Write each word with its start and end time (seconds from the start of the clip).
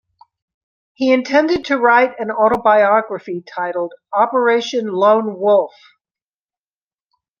He 0.93 1.13
intended 1.13 1.65
to 1.65 1.77
write 1.77 2.15
an 2.17 2.31
autobiography 2.31 3.43
titled: 3.47 3.93
Operation 4.11 4.87
Lone 4.87 5.37
Wolf. 5.37 5.75